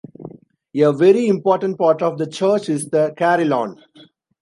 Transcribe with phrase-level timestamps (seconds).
[0.77, 3.75] A very important part of the church is the carillon.